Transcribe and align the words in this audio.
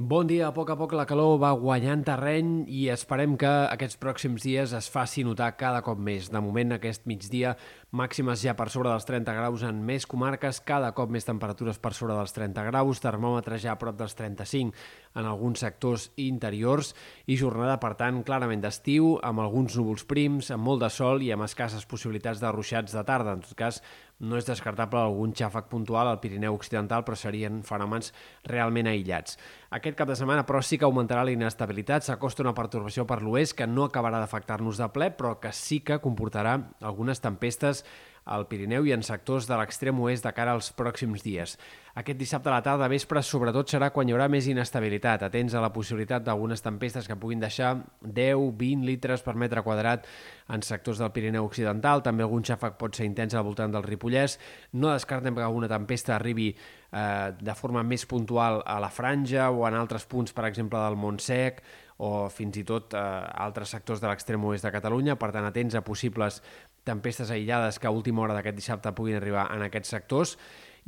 Bon 0.00 0.24
dia, 0.24 0.46
a 0.48 0.54
poc 0.56 0.70
a 0.72 0.78
poc 0.80 0.94
la 0.96 1.04
calor 1.04 1.34
va 1.42 1.50
guanyant 1.60 2.00
terreny 2.06 2.62
i 2.72 2.86
esperem 2.88 3.34
que 3.36 3.48
aquests 3.68 3.98
pròxims 4.00 4.46
dies 4.46 4.72
es 4.72 4.86
faci 4.88 5.26
notar 5.28 5.50
cada 5.60 5.82
cop 5.84 6.00
més. 6.00 6.30
De 6.32 6.40
moment, 6.40 6.72
aquest 6.72 7.04
migdia, 7.04 7.50
màximes 7.92 8.40
ja 8.40 8.54
per 8.56 8.70
sobre 8.72 8.88
dels 8.88 9.04
30 9.04 9.34
graus 9.36 9.66
en 9.68 9.82
més 9.84 10.08
comarques, 10.08 10.62
cada 10.64 10.94
cop 10.96 11.12
més 11.12 11.28
temperatures 11.28 11.76
per 11.76 11.92
sobre 11.92 12.16
dels 12.16 12.32
30 12.32 12.64
graus, 12.70 13.04
termòmetres 13.04 13.60
ja 13.60 13.74
a 13.74 13.78
prop 13.82 14.00
dels 14.00 14.16
35 14.16 14.72
en 15.20 15.28
alguns 15.28 15.60
sectors 15.66 16.08
interiors 16.16 16.94
i 17.28 17.36
jornada, 17.36 17.76
per 17.76 17.92
tant, 18.00 18.24
clarament 18.24 18.64
d'estiu, 18.64 19.18
amb 19.20 19.44
alguns 19.44 19.76
núvols 19.76 20.08
prims, 20.08 20.48
amb 20.48 20.64
molt 20.64 20.80
de 20.80 20.88
sol 20.96 21.20
i 21.20 21.28
amb 21.36 21.44
escasses 21.44 21.84
possibilitats 21.84 22.40
de 22.40 22.56
ruixats 22.56 22.96
de 22.96 23.04
tarda. 23.04 23.36
En 23.36 23.44
tot 23.44 23.52
cas, 23.52 23.84
no 24.20 24.36
és 24.36 24.46
descartable 24.48 25.00
algun 25.00 25.32
xàfec 25.36 25.70
puntual 25.72 26.08
al 26.10 26.20
Pirineu 26.20 26.54
Occidental, 26.56 27.04
però 27.06 27.16
serien 27.16 27.62
fenòmens 27.66 28.12
realment 28.48 28.90
aïllats. 28.90 29.38
Aquest 29.72 29.96
cap 29.96 30.10
de 30.10 30.16
setmana, 30.18 30.44
però, 30.48 30.60
sí 30.62 30.78
que 30.78 30.86
augmentarà 30.88 31.24
la 31.24 31.34
inestabilitat. 31.34 32.04
S'acosta 32.04 32.44
una 32.44 32.54
pertorbació 32.56 33.06
per 33.08 33.20
l'oest 33.24 33.56
que 33.56 33.68
no 33.70 33.88
acabarà 33.88 34.20
d'afectar-nos 34.20 34.80
de 34.80 34.90
ple, 34.92 35.10
però 35.16 35.38
que 35.40 35.54
sí 35.56 35.80
que 35.80 36.00
comportarà 36.04 36.58
algunes 36.80 37.24
tempestes 37.24 37.84
al 38.24 38.46
Pirineu 38.50 38.86
i 38.86 38.92
en 38.94 39.02
sectors 39.06 39.48
de 39.48 39.56
l'extrem 39.58 39.98
oest 40.00 40.26
de 40.26 40.32
cara 40.36 40.52
als 40.56 40.70
pròxims 40.76 41.24
dies. 41.24 41.56
Aquest 41.98 42.18
dissabte 42.20 42.48
a 42.48 42.54
la 42.54 42.62
tarda 42.62 42.86
vespre 42.88 43.22
sobretot 43.26 43.72
serà 43.72 43.88
quan 43.90 44.08
hi 44.08 44.14
haurà 44.14 44.28
més 44.30 44.46
inestabilitat, 44.46 45.24
atents 45.26 45.54
a 45.54 45.62
la 45.64 45.72
possibilitat 45.74 46.22
d'algunes 46.22 46.62
tempestes 46.62 47.08
que 47.08 47.18
puguin 47.18 47.42
deixar 47.42 47.72
10-20 48.04 48.86
litres 48.86 49.24
per 49.26 49.34
metre 49.34 49.64
quadrat 49.66 50.06
en 50.54 50.62
sectors 50.62 51.02
del 51.02 51.10
Pirineu 51.14 51.48
Occidental, 51.48 52.04
també 52.06 52.22
algun 52.26 52.46
xàfec 52.46 52.78
pot 52.78 52.94
ser 52.94 53.08
intens 53.08 53.34
al 53.34 53.46
voltant 53.46 53.74
del 53.74 53.86
Ripollès. 53.86 54.38
No 54.72 54.94
descartem 54.94 55.34
que 55.34 55.46
alguna 55.46 55.68
tempesta 55.70 56.14
arribi 56.14 56.52
eh, 56.54 57.32
de 57.40 57.54
forma 57.58 57.82
més 57.82 58.06
puntual 58.06 58.62
a 58.64 58.78
la 58.82 58.90
Franja 58.94 59.50
o 59.50 59.66
en 59.66 59.78
altres 59.78 60.06
punts, 60.06 60.32
per 60.32 60.46
exemple, 60.46 60.78
del 60.78 60.98
Montsec 60.98 61.62
o 62.00 62.30
fins 62.32 62.56
i 62.56 62.64
tot 62.64 62.94
eh, 62.96 63.00
altres 63.44 63.74
sectors 63.74 64.00
de 64.00 64.08
l'extrem 64.08 64.44
oest 64.48 64.64
de 64.64 64.72
Catalunya, 64.72 65.18
per 65.20 65.32
tant 65.34 65.44
atents 65.44 65.76
a 65.76 65.84
possibles 65.84 66.40
tempestes 66.84 67.30
aïllades 67.30 67.78
que 67.78 67.88
a 67.88 67.94
última 67.94 68.22
hora 68.22 68.36
d'aquest 68.36 68.56
dissabte 68.56 68.92
puguin 68.96 69.18
arribar 69.20 69.48
en 69.54 69.62
aquests 69.66 69.96
sectors 69.96 70.36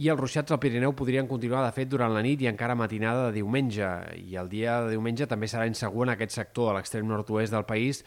i 0.01 0.09
els 0.09 0.19
ruixats 0.19 0.53
al 0.53 0.61
Pirineu 0.61 0.95
podrien 0.97 1.29
continuar, 1.29 1.67
de 1.67 1.75
fet, 1.77 1.89
durant 1.93 2.15
la 2.15 2.23
nit 2.25 2.41
i 2.41 2.49
encara 2.49 2.77
matinada 2.79 3.27
de 3.29 3.37
diumenge. 3.37 3.89
I 4.17 4.39
el 4.41 4.49
dia 4.49 4.81
de 4.87 4.95
diumenge 4.95 5.29
també 5.29 5.51
serà 5.51 5.67
insegur 5.69 6.07
en 6.07 6.15
aquest 6.15 6.33
sector, 6.39 6.71
a 6.71 6.79
l'extrem 6.79 7.07
nord-oest 7.09 7.53
del 7.53 7.69
país, 7.69 8.01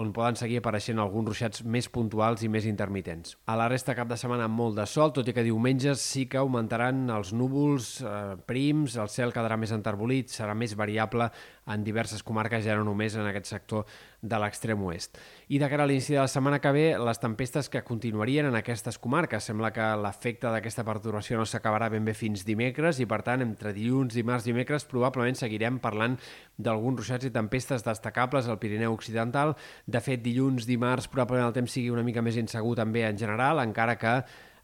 on 0.00 0.08
poden 0.16 0.38
seguir 0.40 0.62
apareixent 0.62 1.00
alguns 1.02 1.28
ruixats 1.28 1.64
més 1.68 1.88
puntuals 1.92 2.40
i 2.46 2.48
més 2.48 2.64
intermitents. 2.64 3.34
A 3.44 3.58
la 3.60 3.66
resta 3.68 3.92
cap 3.98 4.08
de 4.08 4.16
setmana 4.16 4.46
molt 4.48 4.78
de 4.78 4.86
sol, 4.88 5.12
tot 5.12 5.28
i 5.28 5.34
que 5.36 5.44
diumenges 5.44 6.00
sí 6.00 6.24
que 6.32 6.40
augmentaran 6.40 7.04
els 7.12 7.34
núvols 7.36 7.98
eh, 8.00 8.12
prims, 8.48 8.96
el 8.96 9.12
cel 9.12 9.34
quedarà 9.36 9.58
més 9.60 9.74
enterbolit, 9.76 10.32
serà 10.32 10.56
més 10.56 10.72
variable 10.78 11.28
en 11.66 11.84
diverses 11.84 12.22
comarques, 12.26 12.64
ja 12.64 12.74
no 12.76 12.84
només 12.86 13.14
en 13.14 13.26
aquest 13.28 13.46
sector 13.52 13.86
de 14.22 14.38
l'extrem 14.38 14.80
oest. 14.86 15.18
I 15.48 15.60
de 15.62 15.68
cara 15.70 15.84
a 15.86 15.88
l'inici 15.90 16.16
de 16.16 16.20
la 16.20 16.30
setmana 16.30 16.58
que 16.62 16.72
ve, 16.74 16.84
les 16.98 17.20
tempestes 17.22 17.68
que 17.70 17.84
continuarien 17.86 18.48
en 18.48 18.58
aquestes 18.58 18.98
comarques. 19.02 19.44
Sembla 19.46 19.72
que 19.74 19.86
l'efecte 20.02 20.50
d'aquesta 20.50 20.84
perturbació 20.86 21.38
no 21.38 21.46
s'acabarà 21.46 21.88
ben 21.92 22.06
bé 22.06 22.14
fins 22.18 22.44
dimecres 22.46 22.98
i, 23.02 23.06
per 23.06 23.22
tant, 23.26 23.44
entre 23.46 23.74
dilluns, 23.76 24.14
dimarts 24.18 24.46
dimecres 24.48 24.86
probablement 24.90 25.38
seguirem 25.38 25.78
parlant 25.82 26.18
d'alguns 26.58 27.02
ruixats 27.02 27.30
i 27.30 27.34
tempestes 27.34 27.86
destacables 27.86 28.48
al 28.48 28.58
Pirineu 28.62 28.94
Occidental. 28.94 29.54
De 29.86 30.02
fet, 30.02 30.22
dilluns, 30.22 30.66
dimarts, 30.66 31.10
probablement 31.10 31.50
el 31.50 31.58
temps 31.60 31.78
sigui 31.78 31.92
una 31.94 32.06
mica 32.06 32.22
més 32.22 32.38
insegur 32.40 32.76
també 32.78 33.06
en 33.06 33.18
general, 33.18 33.62
encara 33.62 33.98
que 33.98 34.16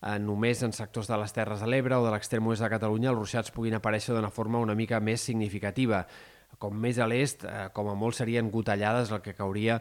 eh, 0.02 0.18
només 0.18 0.62
en 0.62 0.74
sectors 0.74 1.10
de 1.10 1.18
les 1.18 1.34
Terres 1.34 1.62
de 1.62 1.70
l'Ebre 1.70 1.98
o 1.98 2.06
de 2.06 2.14
l'extrem 2.14 2.46
oest 2.50 2.62
de 2.62 2.70
Catalunya 2.70 3.12
els 3.12 3.18
ruixats 3.18 3.54
puguin 3.54 3.78
aparèixer 3.78 4.14
d'una 4.14 4.30
forma 4.34 4.62
una 4.62 4.76
mica 4.78 5.00
més 5.00 5.22
significativa 5.22 6.04
com 6.58 6.74
més 6.74 6.98
a 6.98 7.06
l'est, 7.06 7.44
eh, 7.44 7.68
com 7.72 7.88
a 7.88 7.96
molt 7.98 8.18
serien 8.18 8.50
gotellades 8.50 9.12
el 9.14 9.22
que 9.22 9.36
cauria 9.38 9.78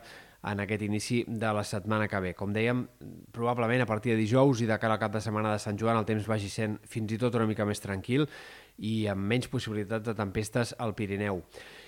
en 0.47 0.61
aquest 0.61 0.83
inici 0.85 1.23
de 1.27 1.49
la 1.53 1.63
setmana 1.65 2.07
que 2.07 2.19
ve. 2.21 2.33
Com 2.37 2.53
dèiem, 2.53 2.85
probablement 3.33 3.81
a 3.83 3.89
partir 3.89 4.13
de 4.13 4.21
dijous 4.21 4.61
i 4.61 4.69
de 4.69 4.77
cara 4.79 4.95
al 4.95 5.01
cap 5.01 5.13
de 5.13 5.21
setmana 5.23 5.55
de 5.55 5.59
Sant 5.59 5.79
Joan 5.79 5.97
el 5.97 6.05
temps 6.05 6.27
vagi 6.29 6.49
sent 6.49 6.77
fins 6.87 7.11
i 7.11 7.17
tot 7.17 7.35
una 7.35 7.47
mica 7.49 7.65
més 7.65 7.81
tranquil 7.83 8.27
i 8.77 9.07
amb 9.09 9.25
menys 9.29 9.49
possibilitat 9.49 10.05
de 10.05 10.13
tempestes 10.17 10.75
al 10.77 10.93
Pirineu. 10.95 11.41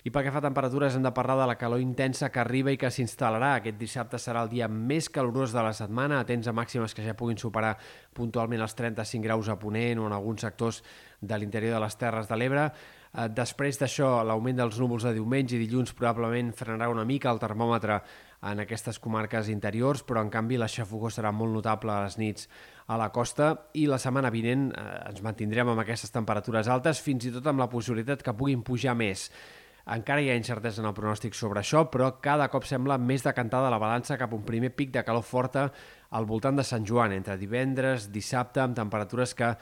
I 0.04 0.10
pel 0.10 0.24
que 0.26 0.32
fa 0.32 0.40
a 0.40 0.46
temperatures 0.46 0.96
hem 0.96 1.04
de 1.04 1.12
parlar 1.14 1.36
de 1.40 1.48
la 1.50 1.58
calor 1.60 1.80
intensa 1.82 2.30
que 2.32 2.40
arriba 2.42 2.72
i 2.72 2.78
que 2.80 2.90
s'instal·larà. 2.90 3.56
Aquest 3.58 3.78
dissabte 3.78 4.18
serà 4.18 4.42
el 4.44 4.50
dia 4.52 4.68
més 4.68 5.10
calorós 5.12 5.54
de 5.54 5.62
la 5.62 5.74
setmana, 5.76 6.20
atents 6.20 6.48
a 6.48 6.56
màximes 6.56 6.94
que 6.96 7.04
ja 7.06 7.16
puguin 7.18 7.38
superar 7.38 7.76
puntualment 8.16 8.64
els 8.64 8.74
35 8.78 9.26
graus 9.26 9.48
a 9.48 9.58
Ponent 9.60 10.00
o 10.00 10.08
en 10.08 10.16
alguns 10.16 10.42
sectors 10.46 10.82
de 11.20 11.38
l'interior 11.38 11.76
de 11.76 11.84
les 11.84 12.00
Terres 12.00 12.28
de 12.30 12.38
l'Ebre. 12.40 12.70
Eh, 13.10 13.28
després 13.34 13.78
d'això, 13.78 14.20
l'augment 14.24 14.58
dels 14.62 14.80
núvols 14.80 15.06
de 15.06 15.14
diumenge 15.16 15.56
i 15.56 15.62
dilluns 15.62 15.94
probablement 15.98 16.52
frenarà 16.56 16.90
una 16.90 17.04
mica 17.04 17.30
el 17.30 17.42
termòmetre 17.42 18.00
en 18.50 18.62
aquestes 18.62 18.98
comarques 18.98 19.50
interiors, 19.52 20.02
però 20.06 20.22
en 20.24 20.30
canvi 20.32 20.56
la 20.56 20.68
xafogó 20.70 21.10
serà 21.12 21.32
molt 21.34 21.52
notable 21.52 21.92
a 21.92 22.04
les 22.06 22.16
nits 22.18 22.48
a 22.90 22.96
la 22.98 23.10
costa 23.14 23.52
i 23.78 23.84
la 23.86 24.00
setmana 24.02 24.32
vinent 24.34 24.70
eh, 24.72 24.84
ens 25.10 25.20
mantindrem 25.22 25.68
amb 25.70 25.82
aquestes 25.82 26.10
temperatures 26.14 26.70
altes, 26.80 27.04
fins 27.04 27.28
i 27.28 27.32
tot 27.34 27.46
amb 27.46 27.60
la 27.60 27.68
possibilitat 27.68 28.24
que 28.24 28.34
puguin 28.36 28.64
pujar 28.64 28.96
més. 28.96 29.28
Encara 29.90 30.22
hi 30.22 30.28
ha 30.30 30.38
incertesa 30.38 30.82
en 30.82 30.88
el 30.88 30.96
pronòstic 30.96 31.36
sobre 31.36 31.60
això, 31.60 31.84
però 31.92 32.12
cada 32.24 32.48
cop 32.52 32.66
sembla 32.68 32.98
més 33.00 33.24
decantada 33.26 33.70
la 33.72 33.80
balança 33.80 34.18
cap 34.20 34.32
a 34.32 34.38
un 34.38 34.44
primer 34.46 34.72
pic 34.76 34.92
de 34.94 35.04
calor 35.04 35.24
forta 35.26 35.68
al 36.16 36.26
voltant 36.28 36.56
de 36.56 36.64
Sant 36.66 36.86
Joan, 36.86 37.12
entre 37.16 37.38
divendres, 37.40 38.10
dissabte, 38.12 38.62
amb 38.62 38.76
temperatures 38.76 39.34
que 39.34 39.54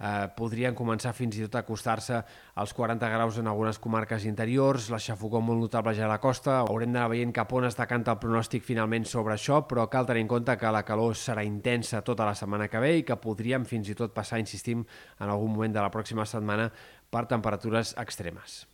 eh, 0.00 0.28
podrien 0.36 0.74
començar 0.76 1.12
fins 1.16 1.38
i 1.38 1.44
tot 1.46 1.56
a 1.56 1.62
acostar-se 1.64 2.20
als 2.54 2.74
40 2.76 3.10
graus 3.12 3.38
en 3.40 3.48
algunes 3.50 3.78
comarques 3.82 4.26
interiors, 4.28 4.90
la 4.92 5.00
xafogó 5.02 5.40
molt 5.40 5.64
notable 5.66 5.94
ja 5.96 6.06
a 6.06 6.12
la 6.12 6.20
costa, 6.20 6.60
haurem 6.60 6.92
d'anar 6.92 7.10
veient 7.14 7.34
cap 7.34 7.52
on 7.56 7.68
es 7.68 7.78
decanta 7.78 8.16
el 8.16 8.20
pronòstic 8.22 8.64
finalment 8.66 9.08
sobre 9.08 9.36
això, 9.36 9.62
però 9.68 9.88
cal 9.92 10.06
tenir 10.06 10.26
en 10.26 10.32
compte 10.36 10.56
que 10.60 10.72
la 10.72 10.84
calor 10.84 11.16
serà 11.16 11.44
intensa 11.46 12.04
tota 12.04 12.28
la 12.28 12.34
setmana 12.34 12.68
que 12.68 12.82
ve 12.82 12.96
i 13.00 13.04
que 13.08 13.20
podríem 13.20 13.64
fins 13.64 13.88
i 13.88 13.98
tot 13.98 14.14
passar, 14.14 14.40
insistim, 14.42 14.84
en 15.20 15.28
algun 15.28 15.52
moment 15.52 15.74
de 15.74 15.82
la 15.82 15.92
pròxima 15.92 16.26
setmana 16.26 16.70
per 17.10 17.26
temperatures 17.30 17.94
extremes. 17.98 18.64